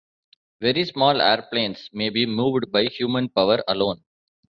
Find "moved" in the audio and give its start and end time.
2.25-2.71